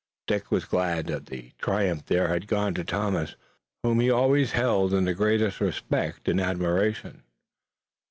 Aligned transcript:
Dick 0.25 0.49
was 0.49 0.65
glad 0.65 1.05
that 1.05 1.27
the 1.27 1.51
triumph 1.59 2.07
there 2.07 2.29
had 2.29 2.47
gone 2.47 2.73
to 2.73 2.83
Thomas, 2.83 3.35
whom 3.83 3.99
he 3.99 4.09
always 4.09 4.53
held 4.53 4.95
in 4.95 5.05
the 5.05 5.13
greatest 5.13 5.61
respect 5.61 6.27
and 6.27 6.41
admiration. 6.41 7.21